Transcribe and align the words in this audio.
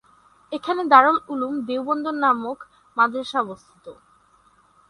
এখানে 0.51 0.81
দারুল 0.91 1.17
উলুম 1.31 1.53
দেওবন্দ 1.67 2.05
নামক 2.23 2.59
মাদ্রাসা 2.97 3.37
অবস্থিত। 3.45 3.85